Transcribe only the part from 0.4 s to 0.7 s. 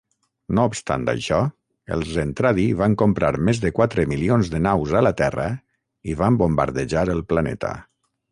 No